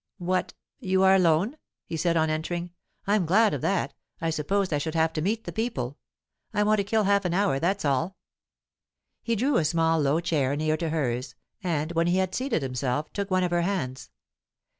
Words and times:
"What! 0.17 0.55
you 0.79 1.03
are 1.03 1.13
alone?" 1.13 1.57
he 1.85 1.95
said 1.95 2.17
on 2.17 2.31
entering. 2.31 2.71
"I'm 3.05 3.27
glad 3.27 3.53
of 3.53 3.61
that. 3.61 3.93
I 4.19 4.31
supposed 4.31 4.73
I 4.73 4.79
should 4.79 4.95
have 4.95 5.13
to 5.13 5.21
meet 5.21 5.43
the 5.43 5.51
people. 5.51 5.99
I 6.55 6.63
want 6.63 6.79
to 6.79 6.83
kill 6.83 7.03
half 7.03 7.23
an 7.23 7.35
hour, 7.35 7.59
that's 7.59 7.85
all." 7.85 8.17
He 9.21 9.35
drew 9.35 9.57
a 9.57 9.63
small 9.63 9.99
low 10.01 10.19
chair 10.19 10.55
near 10.55 10.75
to 10.75 10.89
hers, 10.89 11.35
and, 11.63 11.91
when 11.91 12.07
he 12.07 12.17
had 12.17 12.33
seated 12.33 12.63
himself, 12.63 13.13
took 13.13 13.29
one 13.29 13.43
of 13.43 13.51
her 13.51 13.61
hands. 13.61 14.09